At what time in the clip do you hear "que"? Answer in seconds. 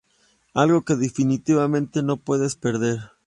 0.83-0.95